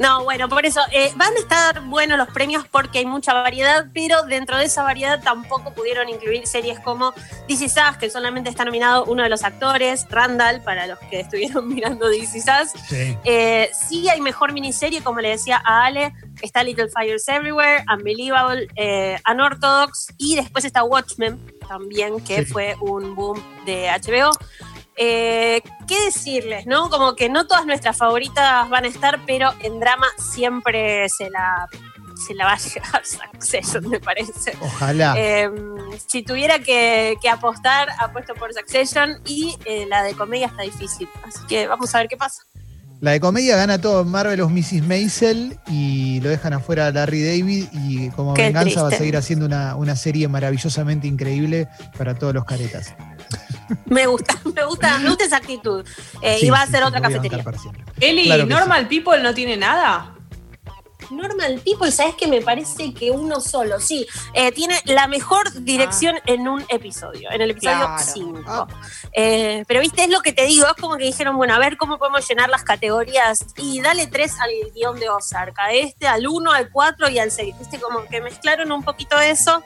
No, 0.00 0.24
bueno, 0.24 0.48
por 0.48 0.64
eso 0.64 0.80
eh, 0.92 1.12
van 1.16 1.34
a 1.34 1.38
estar 1.38 1.82
buenos 1.82 2.16
los 2.16 2.28
premios 2.28 2.66
porque 2.66 3.00
hay 3.00 3.06
mucha 3.06 3.34
variedad, 3.34 3.84
pero 3.92 4.22
dentro 4.22 4.56
de 4.56 4.64
esa 4.64 4.82
variedad 4.82 5.20
tampoco 5.22 5.74
pudieron 5.74 6.08
incluir 6.08 6.46
series 6.46 6.80
como 6.80 7.12
Is 7.48 7.60
Us, 7.60 7.98
que 7.98 8.08
solamente 8.08 8.48
está 8.48 8.64
nominado 8.64 9.04
uno 9.04 9.22
de 9.22 9.28
los 9.28 9.44
actores, 9.44 10.06
Randall, 10.08 10.62
para 10.62 10.86
los 10.86 10.98
que 11.10 11.20
estuvieron 11.20 11.68
mirando 11.74 12.10
Is 12.10 12.34
Us. 12.34 12.70
Sí. 12.88 13.14
Eh, 13.24 13.70
sí 13.88 14.08
hay 14.08 14.22
mejor 14.22 14.52
miniserie, 14.54 15.02
como 15.02 15.20
le 15.20 15.28
decía 15.28 15.60
a 15.66 15.84
Ale, 15.84 16.14
está 16.40 16.64
Little 16.64 16.88
Fires 16.88 17.28
Everywhere, 17.28 17.84
Unbelievable, 17.94 18.68
eh, 18.76 19.20
Unorthodox 19.30 20.14
y 20.16 20.34
después 20.34 20.64
está 20.64 20.82
Watchmen 20.82 21.38
también, 21.68 22.20
que 22.24 22.38
Sí. 22.38 22.44
fue 22.46 22.74
un 22.80 23.14
boom 23.14 23.40
de 23.66 23.90
HBO. 23.90 24.30
Eh, 25.02 25.62
¿Qué 25.88 26.04
decirles, 26.04 26.66
no? 26.66 26.90
Como 26.90 27.16
que 27.16 27.30
no 27.30 27.46
todas 27.46 27.64
nuestras 27.64 27.96
favoritas 27.96 28.68
van 28.68 28.84
a 28.84 28.88
estar, 28.88 29.18
pero 29.26 29.50
en 29.60 29.80
drama 29.80 30.06
siempre 30.18 31.08
se 31.08 31.30
la, 31.30 31.66
se 32.26 32.34
la 32.34 32.44
va 32.44 32.52
a 32.52 32.58
llevar 32.74 33.02
Succession, 33.06 33.88
me 33.88 33.98
parece. 33.98 34.52
Ojalá. 34.60 35.14
Eh, 35.16 35.50
si 36.06 36.22
tuviera 36.22 36.58
que, 36.58 37.16
que 37.22 37.30
apostar, 37.30 37.88
apuesto 37.98 38.34
por 38.34 38.52
Succession 38.52 39.22
y 39.24 39.56
eh, 39.64 39.86
la 39.88 40.02
de 40.02 40.12
comedia 40.12 40.48
está 40.48 40.64
difícil. 40.64 41.08
Así 41.26 41.46
que 41.48 41.66
vamos 41.66 41.94
a 41.94 41.98
ver 41.98 42.08
qué 42.08 42.18
pasa. 42.18 42.42
La 43.00 43.12
de 43.12 43.20
comedia 43.20 43.56
gana 43.56 43.80
todo 43.80 44.04
Marvel 44.04 44.42
of 44.42 44.52
Mrs. 44.52 44.86
Maisel 44.86 45.58
y 45.66 46.20
lo 46.20 46.28
dejan 46.28 46.52
afuera 46.52 46.88
a 46.88 46.90
Larry 46.90 47.24
David 47.24 47.68
y 47.72 48.10
como 48.10 48.34
Qué 48.34 48.42
venganza 48.42 48.82
va 48.82 48.88
a 48.88 48.92
seguir 48.92 49.16
haciendo 49.16 49.46
una, 49.46 49.76
una 49.76 49.96
serie 49.96 50.28
maravillosamente 50.28 51.06
increíble 51.06 51.68
para 51.96 52.14
todos 52.14 52.34
los 52.34 52.44
caretas. 52.44 52.94
Me 53.86 54.06
gusta, 54.06 54.34
me 54.54 54.64
gusta, 54.64 54.98
me 54.98 55.08
gusta 55.08 55.24
esa 55.24 55.36
actitud. 55.36 55.84
Eh, 56.22 56.38
Sí, 56.40 56.46
y 56.46 56.50
va 56.50 56.62
a 56.62 56.66
ser 56.66 56.80
sí, 56.80 56.84
otra 56.84 56.98
a 56.98 57.02
cafetería. 57.02 57.44
Eli, 58.00 58.24
Claro 58.24 58.46
Normal 58.46 58.88
People 58.88 59.22
no 59.22 59.34
tiene 59.34 59.56
nada. 59.56 60.14
Normal 61.10 61.60
People, 61.64 61.90
¿sabes 61.90 62.14
que 62.14 62.28
Me 62.28 62.40
parece 62.40 62.94
que 62.94 63.10
uno 63.10 63.40
solo, 63.40 63.80
sí. 63.80 64.06
Eh, 64.32 64.52
tiene 64.52 64.80
la 64.84 65.08
mejor 65.08 65.52
dirección 65.64 66.16
en 66.26 66.46
un 66.46 66.64
episodio, 66.68 67.30
en 67.32 67.40
el 67.40 67.50
episodio 67.50 67.78
Claro. 67.78 68.02
5. 68.02 68.42
Ah. 68.46 68.66
Eh, 69.12 69.64
pero 69.66 69.80
viste, 69.80 70.04
es 70.04 70.08
lo 70.10 70.20
que 70.20 70.32
te 70.32 70.44
digo, 70.44 70.66
es 70.66 70.74
como 70.74 70.96
que 70.96 71.04
dijeron, 71.04 71.36
bueno, 71.36 71.54
a 71.54 71.58
ver 71.58 71.76
cómo 71.76 71.98
podemos 71.98 72.28
llenar 72.28 72.48
las 72.48 72.62
categorías 72.62 73.44
y 73.56 73.80
dale 73.80 74.06
tres 74.06 74.38
al 74.40 74.50
guion 74.72 75.00
de 75.00 75.08
Ozark, 75.08 75.58
a 75.58 75.72
este, 75.72 76.06
al 76.06 76.28
1, 76.28 76.52
al 76.52 76.70
4 76.70 77.08
y 77.08 77.18
al 77.18 77.32
6. 77.32 77.54
Viste, 77.58 77.80
como 77.80 78.04
que 78.04 78.20
mezclaron 78.20 78.70
un 78.70 78.84
poquito 78.84 79.18
eso. 79.18 79.64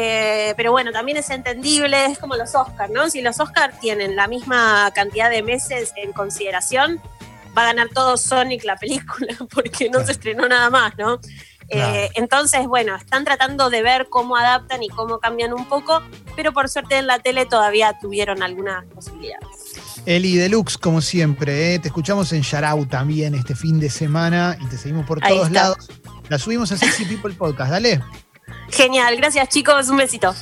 Eh, 0.00 0.54
pero 0.56 0.70
bueno, 0.70 0.92
también 0.92 1.18
es 1.18 1.28
entendible, 1.28 2.06
es 2.06 2.20
como 2.20 2.36
los 2.36 2.54
Oscars, 2.54 2.92
¿no? 2.92 3.10
Si 3.10 3.20
los 3.20 3.40
Oscars 3.40 3.80
tienen 3.80 4.14
la 4.14 4.28
misma 4.28 4.92
cantidad 4.94 5.28
de 5.28 5.42
meses 5.42 5.92
en 5.96 6.12
consideración, 6.12 7.00
va 7.56 7.62
a 7.62 7.66
ganar 7.66 7.88
todo 7.92 8.16
Sonic 8.16 8.62
la 8.62 8.76
película, 8.76 9.34
porque 9.52 9.90
no 9.90 10.06
se 10.06 10.12
estrenó 10.12 10.46
nada 10.46 10.70
más, 10.70 10.96
¿no? 10.96 11.18
Eh, 11.68 12.10
entonces, 12.14 12.64
bueno, 12.68 12.94
están 12.94 13.24
tratando 13.24 13.70
de 13.70 13.82
ver 13.82 14.06
cómo 14.08 14.36
adaptan 14.36 14.84
y 14.84 14.88
cómo 14.88 15.18
cambian 15.18 15.52
un 15.52 15.68
poco, 15.68 16.00
pero 16.36 16.52
por 16.52 16.68
suerte 16.68 16.98
en 16.98 17.08
la 17.08 17.18
tele 17.18 17.44
todavía 17.44 17.98
tuvieron 18.00 18.44
algunas 18.44 18.84
posibilidades. 18.86 19.48
Eli 20.06 20.36
Deluxe, 20.36 20.78
como 20.78 21.00
siempre, 21.00 21.74
¿eh? 21.74 21.78
te 21.80 21.88
escuchamos 21.88 22.32
en 22.32 22.42
Yarau 22.42 22.86
también 22.86 23.34
este 23.34 23.56
fin 23.56 23.80
de 23.80 23.90
semana 23.90 24.56
y 24.60 24.66
te 24.66 24.78
seguimos 24.78 25.06
por 25.06 25.18
Ahí 25.24 25.34
todos 25.34 25.48
está. 25.48 25.60
lados. 25.60 25.88
La 26.28 26.38
subimos 26.38 26.70
a 26.70 26.76
Sexy 26.76 27.04
People 27.04 27.34
Podcast, 27.34 27.72
dale. 27.72 28.00
Genial, 28.70 29.16
gracias 29.16 29.48
chicos, 29.48 29.88
un 29.88 29.96
besito. 29.96 30.34